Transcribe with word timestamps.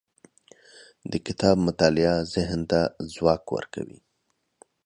د 1.11 1.13
کتاب 1.25 1.55
مطالعه 1.67 2.15
ذهن 2.33 2.61
ته 2.71 2.79
ځواک 3.13 3.43
ورکوي. 3.55 3.99